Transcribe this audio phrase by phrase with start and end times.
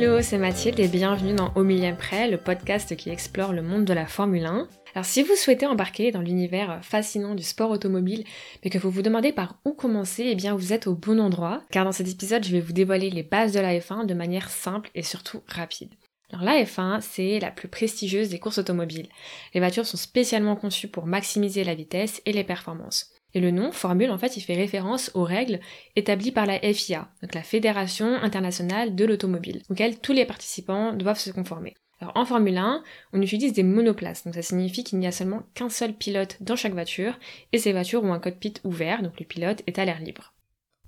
[0.00, 3.84] Hello, c'est Mathilde et bienvenue dans Au millième près, le podcast qui explore le monde
[3.84, 4.66] de la Formule 1.
[4.94, 8.24] Alors si vous souhaitez embarquer dans l'univers fascinant du sport automobile,
[8.64, 11.62] mais que vous vous demandez par où commencer, eh bien vous êtes au bon endroit,
[11.70, 14.48] car dans cet épisode je vais vous dévoiler les bases de la F1 de manière
[14.48, 15.92] simple et surtout rapide.
[16.32, 19.10] Alors la F1, c'est la plus prestigieuse des courses automobiles.
[19.52, 23.12] Les voitures sont spécialement conçues pour maximiser la vitesse et les performances.
[23.34, 25.60] Et le nom, formule, en fait, il fait référence aux règles
[25.96, 31.18] établies par la FIA, donc la Fédération internationale de l'automobile, auxquelles tous les participants doivent
[31.18, 31.74] se conformer.
[32.00, 32.82] Alors en Formule 1,
[33.12, 36.56] on utilise des monoplaces, donc ça signifie qu'il n'y a seulement qu'un seul pilote dans
[36.56, 37.18] chaque voiture,
[37.52, 40.32] et ces voitures ont un cockpit ouvert, donc le pilote est à l'air libre.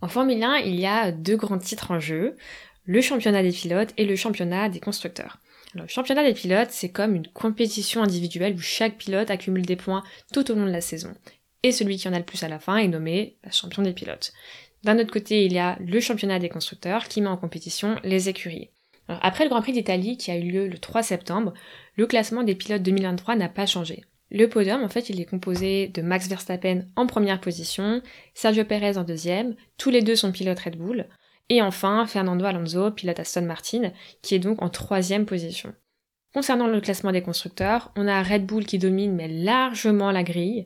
[0.00, 2.36] En Formule 1, il y a deux grands titres en jeu,
[2.84, 5.38] le championnat des pilotes et le championnat des constructeurs.
[5.74, 10.02] le championnat des pilotes, c'est comme une compétition individuelle où chaque pilote accumule des points
[10.32, 11.14] tout au long de la saison
[11.62, 14.32] et celui qui en a le plus à la fin est nommé champion des pilotes.
[14.84, 18.28] D'un autre côté, il y a le championnat des constructeurs qui met en compétition les
[18.28, 18.70] écuries.
[19.08, 21.52] après le Grand Prix d'Italie qui a eu lieu le 3 septembre,
[21.96, 24.04] le classement des pilotes 2023 n'a pas changé.
[24.30, 28.00] Le podium, en fait, il est composé de Max Verstappen en première position,
[28.32, 31.06] Sergio Perez en deuxième, tous les deux sont pilotes Red Bull,
[31.50, 35.74] et enfin Fernando Alonso, pilote Aston Martin, qui est donc en troisième position.
[36.32, 40.64] Concernant le classement des constructeurs, on a Red Bull qui domine mais largement la grille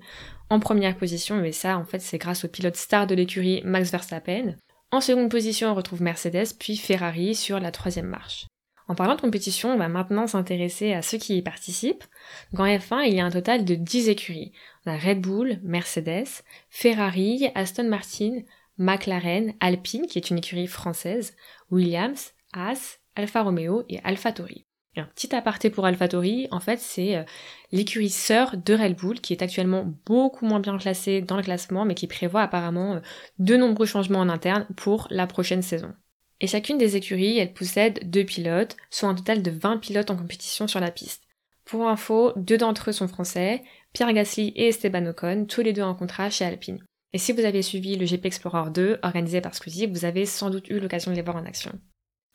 [0.51, 3.91] en première position, mais ça en fait c'est grâce au pilote star de l'écurie Max
[3.91, 4.55] Verstappen.
[4.93, 8.47] En seconde position, on retrouve Mercedes, puis Ferrari sur la troisième marche.
[8.89, 12.05] En parlant de compétition, on va maintenant s'intéresser à ceux qui y participent.
[12.53, 14.53] Donc en F1, il y a un total de 10 écuries.
[14.85, 16.29] On a Red Bull, Mercedes,
[16.71, 18.43] Ferrari, Aston Martin,
[18.79, 21.35] McLaren, Alpine, qui est une écurie française,
[21.73, 24.66] Williams, Haas, Alfa Romeo et AlphaTauri
[25.01, 27.25] un petit aparté pour AlphaTauri, en fait, c'est euh,
[27.73, 31.85] l'écurie sœur de Red Bull qui est actuellement beaucoup moins bien classée dans le classement,
[31.85, 33.01] mais qui prévoit apparemment euh,
[33.39, 35.95] de nombreux changements en interne pour la prochaine saison.
[36.41, 40.17] Et chacune des écuries, elle possède deux pilotes, soit un total de 20 pilotes en
[40.17, 41.23] compétition sur la piste.
[41.65, 45.83] Pour info, deux d'entre eux sont français, Pierre Gasly et Esteban Ocon, tous les deux
[45.83, 46.85] en contrat chez Alpine.
[47.13, 50.51] Et si vous avez suivi le GP Explorer 2, organisé par Squeezie, vous avez sans
[50.51, 51.73] doute eu l'occasion de les voir en action.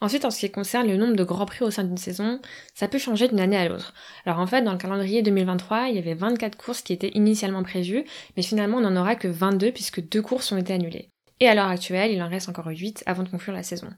[0.01, 2.41] Ensuite, en ce qui concerne le nombre de grands prix au sein d'une saison,
[2.73, 3.94] ça peut changer d'une année à l'autre.
[4.25, 7.62] Alors en fait, dans le calendrier 2023, il y avait 24 courses qui étaient initialement
[7.62, 8.03] prévues,
[8.35, 11.09] mais finalement on n'en aura que 22 puisque deux courses ont été annulées.
[11.40, 13.90] Et à l'heure actuelle, il en reste encore 8 avant de conclure la saison.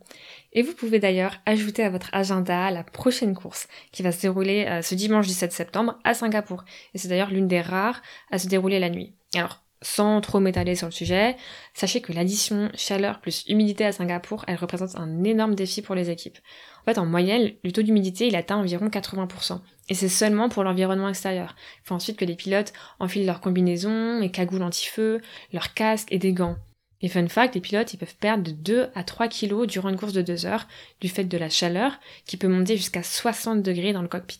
[0.53, 4.65] Et vous pouvez d'ailleurs ajouter à votre agenda la prochaine course qui va se dérouler
[4.65, 6.63] euh, ce dimanche 17 septembre à Singapour.
[6.93, 9.13] Et c'est d'ailleurs l'une des rares à se dérouler la nuit.
[9.35, 11.35] Alors, sans trop m'étaler sur le sujet,
[11.73, 16.09] sachez que l'addition chaleur plus humidité à Singapour, elle représente un énorme défi pour les
[16.09, 16.39] équipes.
[16.81, 19.59] En fait, en moyenne, le taux d'humidité, il atteint environ 80%.
[19.89, 21.55] Et c'est seulement pour l'environnement extérieur.
[21.83, 25.21] Il faut ensuite que les pilotes enfilent leurs combinaisons, les cagoules anti-feu,
[25.51, 26.57] leurs casques et des gants.
[27.01, 29.97] Et fun fact, les pilotes, ils peuvent perdre de 2 à 3 kilos durant une
[29.97, 30.67] course de 2 heures,
[31.01, 34.39] du fait de la chaleur, qui peut monter jusqu'à 60 degrés dans le cockpit.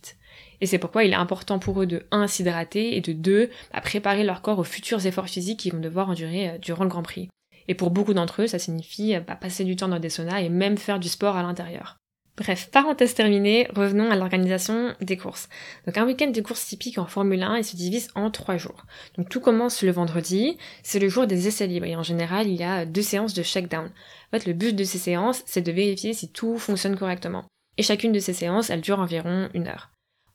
[0.64, 3.82] Et c'est pourquoi il est important pour eux de 1 s'hydrater et de 2 bah,
[3.82, 7.04] préparer leur corps aux futurs efforts physiques qu'ils vont devoir endurer euh, durant le Grand
[7.04, 7.28] Prix.
[7.68, 10.40] Et pour beaucoup d'entre eux, ça signifie euh, bah, passer du temps dans des saunas
[10.40, 11.98] et même faire du sport à l'intérieur.
[12.38, 15.50] Bref, parenthèse terminée, revenons à l'organisation des courses.
[15.86, 18.86] Donc un week-end de courses typique en Formule 1, il se divise en trois jours.
[19.18, 22.56] Donc tout commence le vendredi, c'est le jour des essais libres et en général il
[22.56, 23.88] y a deux séances de shakedown.
[23.88, 27.44] En fait le but de ces séances c'est de vérifier si tout fonctionne correctement.
[27.78, 29.90] Et chacune de ces séances elle dure environ une heure.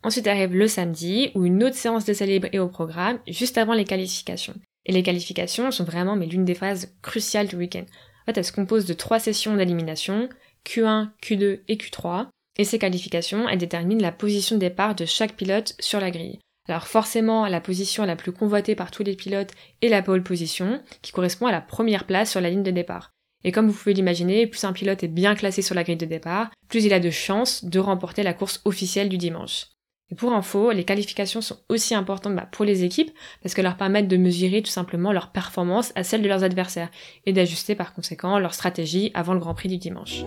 [0.08, 3.74] Ensuite arrive le samedi, où une autre séance de libre est au programme, juste avant
[3.74, 4.54] les qualifications.
[4.86, 7.84] Et les qualifications sont vraiment mais l'une des phases cruciales du week-end.
[7.84, 10.30] En fait, elles se composent de trois sessions d'élimination,
[10.64, 15.34] Q1, Q2 et Q3, et ces qualifications, elles déterminent la position de départ de chaque
[15.34, 16.38] pilote sur la grille.
[16.70, 19.52] Alors forcément, la position la plus convoitée par tous les pilotes
[19.82, 23.10] est la pole position, qui correspond à la première place sur la ligne de départ.
[23.44, 26.06] Et comme vous pouvez l'imaginer, plus un pilote est bien classé sur la grille de
[26.06, 29.66] départ, plus il a de chances de remporter la course officielle du dimanche.
[30.10, 33.10] Et pour info, les qualifications sont aussi importantes bah, pour les équipes
[33.42, 36.90] parce qu'elles leur permettent de mesurer tout simplement leur performance à celle de leurs adversaires
[37.26, 40.25] et d'ajuster par conséquent leur stratégie avant le Grand Prix du dimanche.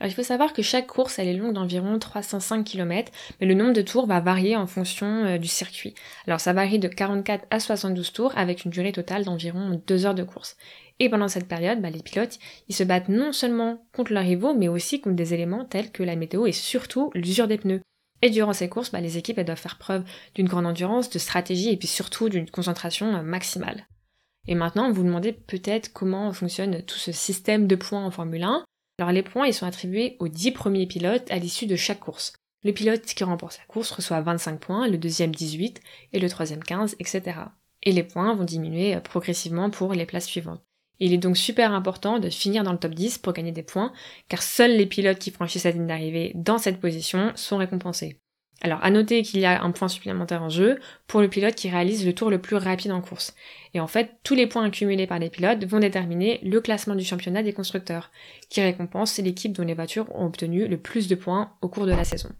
[0.00, 3.52] Alors il faut savoir que chaque course elle est longue d'environ 305 km, mais le
[3.54, 5.94] nombre de tours va varier en fonction euh, du circuit.
[6.26, 10.14] Alors ça varie de 44 à 72 tours avec une durée totale d'environ 2 heures
[10.14, 10.56] de course.
[11.00, 12.38] Et pendant cette période, bah, les pilotes,
[12.68, 16.02] ils se battent non seulement contre leurs rivaux, mais aussi contre des éléments tels que
[16.02, 17.80] la météo et surtout l'usure des pneus.
[18.22, 20.04] Et durant ces courses, bah, les équipes elles doivent faire preuve
[20.34, 23.86] d'une grande endurance, de stratégie et puis surtout d'une concentration euh, maximale.
[24.48, 28.44] Et maintenant, vous vous demandez peut-être comment fonctionne tout ce système de points en Formule
[28.44, 28.64] 1.
[29.00, 32.34] Alors les points, ils sont attribués aux 10 premiers pilotes à l'issue de chaque course.
[32.62, 35.80] Le pilote qui remporte la course reçoit 25 points, le deuxième 18
[36.12, 37.22] et le troisième 15, etc.
[37.82, 40.60] Et les points vont diminuer euh, progressivement pour les places suivantes.
[40.98, 43.94] Il est donc super important de finir dans le top 10 pour gagner des points,
[44.28, 48.20] car seuls les pilotes qui franchissent la ligne d'arrivée dans cette position sont récompensés.
[48.62, 51.70] Alors, à noter qu'il y a un point supplémentaire en jeu pour le pilote qui
[51.70, 53.34] réalise le tour le plus rapide en course.
[53.72, 57.04] Et en fait, tous les points accumulés par les pilotes vont déterminer le classement du
[57.04, 58.10] championnat des constructeurs,
[58.50, 61.92] qui récompense l'équipe dont les voitures ont obtenu le plus de points au cours de
[61.92, 62.30] la saison.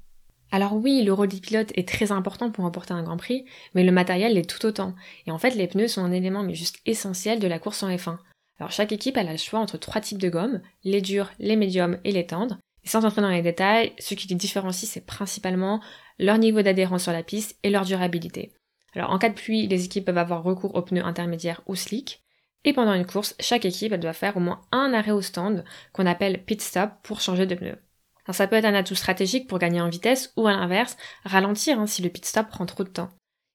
[0.53, 3.45] Alors oui, le rôle des pilotes est très important pour remporter un Grand Prix,
[3.75, 4.95] mais le matériel l'est tout autant.
[5.27, 7.89] Et en fait, les pneus sont un élément mais juste essentiel de la course en
[7.89, 8.19] F1.
[8.59, 11.99] Alors chaque équipe a le choix entre trois types de gommes, les durs, les médiums
[12.05, 12.59] et les tendres.
[12.85, 15.81] Sans entrer dans les détails, ce qui les différencie, c'est principalement
[16.19, 18.53] leur niveau d'adhérence sur la piste et leur durabilité.
[18.95, 22.23] Alors en cas de pluie, les équipes peuvent avoir recours aux pneus intermédiaires ou slick.
[22.65, 26.07] Et pendant une course, chaque équipe doit faire au moins un arrêt au stand qu'on
[26.07, 27.79] appelle pit stop pour changer de pneu.
[28.27, 31.81] Alors ça peut être un atout stratégique pour gagner en vitesse ou à l'inverse, ralentir
[31.81, 33.11] hein, si le pit stop prend trop de temps.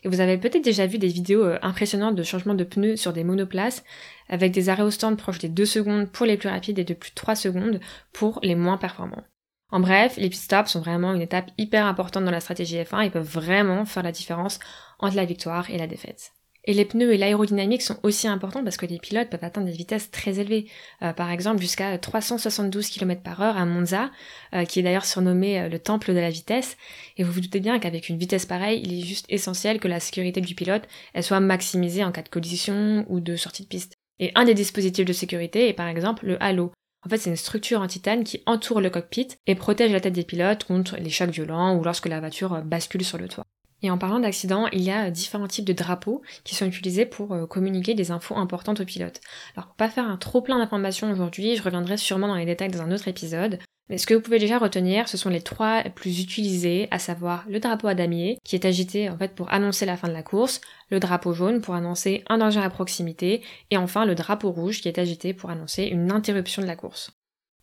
[0.05, 3.11] Et vous avez peut-être déjà vu des vidéos euh, impressionnantes de changement de pneus sur
[3.11, 3.83] des monoplaces,
[4.29, 6.93] avec des arrêts au stand proches des 2 secondes pour les plus rapides et de
[6.93, 7.79] plus de 3 secondes
[8.13, 9.23] pour les moins performants.
[9.71, 13.07] En bref, les pit stops sont vraiment une étape hyper importante dans la stratégie F1
[13.07, 14.59] et peuvent vraiment faire la différence
[14.99, 16.33] entre la victoire et la défaite.
[16.65, 19.73] Et les pneus et l'aérodynamique sont aussi importants parce que les pilotes peuvent atteindre des
[19.73, 20.67] vitesses très élevées.
[21.03, 24.11] Euh, par exemple, jusqu'à 372 km par heure à Monza,
[24.53, 26.75] euh, qui est d'ailleurs surnommé euh, le temple de la vitesse.
[27.17, 29.99] Et vous vous doutez bien qu'avec une vitesse pareille, il est juste essentiel que la
[29.99, 30.87] sécurité du pilote
[31.21, 33.93] soit maximisée en cas de collision ou de sortie de piste.
[34.19, 36.71] Et un des dispositifs de sécurité est par exemple le halo.
[37.05, 40.13] En fait, c'est une structure en titane qui entoure le cockpit et protège la tête
[40.13, 43.45] des pilotes contre les chocs violents ou lorsque la voiture bascule sur le toit.
[43.81, 47.33] Et en parlant d'accidents, il y a différents types de drapeaux qui sont utilisés pour
[47.33, 49.21] euh, communiquer des infos importantes aux pilotes.
[49.55, 52.71] Alors pour pas faire un trop plein d'informations aujourd'hui, je reviendrai sûrement dans les détails
[52.71, 53.59] dans un autre épisode.
[53.87, 57.45] Mais ce que vous pouvez déjà retenir, ce sont les trois plus utilisés, à savoir
[57.47, 60.23] le drapeau à damier, qui est agité en fait pour annoncer la fin de la
[60.23, 64.81] course, le drapeau jaune pour annoncer un danger à proximité, et enfin le drapeau rouge
[64.81, 67.11] qui est agité pour annoncer une interruption de la course.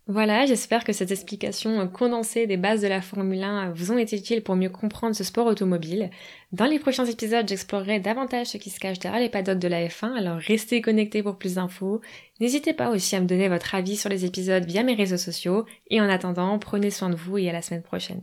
[0.08, 4.16] Voilà, j'espère que cette explication condensée des bases de la Formule 1 vous ont été
[4.16, 6.10] utiles pour mieux comprendre ce sport automobile.
[6.50, 9.86] Dans les prochains épisodes, j'explorerai davantage ce qui se cache derrière les paddocks de la
[9.86, 12.00] F1, alors restez connectés pour plus d'infos.
[12.40, 15.66] N'hésitez pas aussi à me donner votre avis sur les épisodes via mes réseaux sociaux,
[15.88, 18.22] et en attendant, prenez soin de vous et à la semaine prochaine.